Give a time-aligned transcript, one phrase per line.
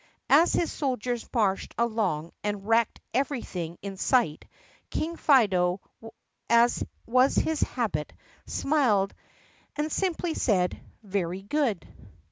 [0.31, 4.45] As his soldiers marched along and wrecked everything in sight,
[4.89, 5.79] King Fido,
[6.49, 8.11] as was his habit,
[8.47, 9.13] smiled
[9.75, 11.87] and simply said, "Very good."